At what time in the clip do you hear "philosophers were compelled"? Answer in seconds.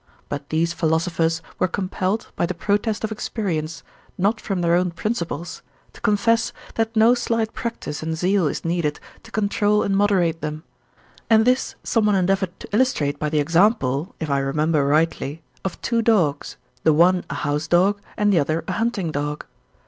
0.73-2.31